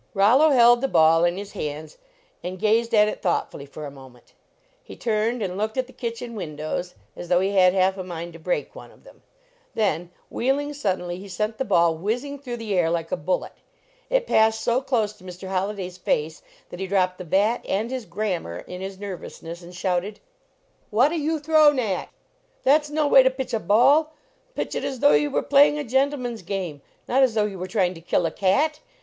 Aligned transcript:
Rollo 0.15 0.49
held 0.49 0.81
the 0.81 0.87
ball 0.87 1.25
in 1.25 1.37
his 1.37 1.51
hands 1.51 1.99
and 2.43 2.57
gazed 2.57 2.89
5 2.89 2.89
65 2.89 2.89
LEARNING 2.89 2.89
TO 2.89 2.91
PLAY 2.91 3.01
at 3.01 3.07
it 3.07 3.21
thoughtfully 3.41 3.65
for 3.67 3.85
a 3.85 3.91
moment; 3.91 4.33
he 4.83 4.95
turned 4.95 5.43
and 5.43 5.59
looked 5.59 5.77
at 5.77 5.85
the 5.85 5.93
kitchen 5.93 6.33
windows 6.33 6.95
as 7.15 7.27
though 7.29 7.39
he 7.39 7.51
had 7.51 7.75
half 7.75 7.99
a 7.99 8.03
mind 8.03 8.33
to 8.33 8.39
break 8.39 8.73
one 8.73 8.89
of 8.89 9.03
them; 9.03 9.21
then 9.75 10.09
wheeling 10.31 10.73
suddenly 10.73 11.17
he 11.19 11.27
sent 11.27 11.59
the 11.59 11.63
ball 11.65 11.93
whizzing 11.95 12.39
through 12.39 12.57
the 12.57 12.73
air 12.73 12.89
like 12.89 13.11
a 13.11 13.15
bullet. 13.15 13.51
It 14.09 14.25
passed 14.25 14.61
so 14.61 14.81
close 14.81 15.13
to 15.13 15.23
Mr. 15.23 15.49
Holliday 15.49 15.85
s 15.85 15.99
face 15.99 16.41
that 16.69 16.79
he 16.79 16.87
dropped 16.87 17.19
the 17.19 17.23
bat 17.23 17.63
and 17.69 17.91
his 17.91 18.05
grammar 18.05 18.57
in 18.65 18.81
his 18.81 18.97
nervousness 18.97 19.61
and 19.61 19.75
shouted:" 19.75 20.19
Whata 20.91 21.15
you 21.15 21.37
throw 21.39 21.71
nat? 21.73 22.07
That 22.63 22.81
s 22.81 22.89
noway 22.89 23.21
to 23.21 23.29
pitch 23.29 23.53
a 23.53 23.59
ball! 23.59 24.13
Pitch 24.55 24.73
it 24.73 24.83
as 24.83 24.99
though 24.99 25.11
you 25.13 25.29
were 25.29 25.43
playing 25.43 25.77
a 25.77 25.83
gentleman 25.83 26.33
s 26.33 26.41
game; 26.41 26.81
not 27.07 27.21
as 27.21 27.35
though 27.35 27.45
you 27.45 27.59
were 27.59 27.67
trying 27.67 27.93
to 27.93 28.01
kill 28.01 28.25
a 28.25 28.31
cat! 28.31 28.79